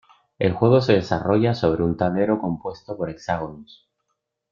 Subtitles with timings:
[0.39, 3.87] El juego se desarrolla sobre un tablero compuesto por hexágonos.